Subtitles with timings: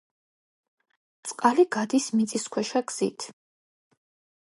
[1.31, 3.31] წყალი გადის მიწისქვეშა გზით.